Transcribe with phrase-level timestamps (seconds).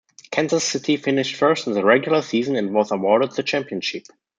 [0.31, 4.05] Kansas City finished first in the regular season and was awarded the championship.